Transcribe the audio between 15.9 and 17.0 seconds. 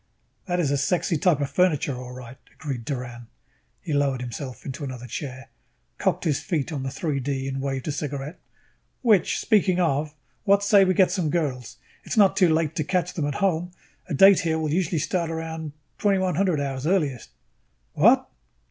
2100 hours